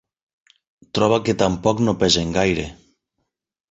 Troba 0.99 1.21
que 1.29 1.37
tampoc 1.43 1.87
no 1.87 1.97
pesen 2.03 2.37
gaire. 2.41 2.69